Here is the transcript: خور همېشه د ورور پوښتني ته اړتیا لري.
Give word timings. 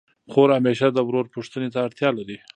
خور 0.31 0.49
همېشه 0.57 0.87
د 0.91 0.97
ورور 1.07 1.25
پوښتني 1.33 1.69
ته 1.73 1.79
اړتیا 1.85 2.09
لري. 2.17 2.37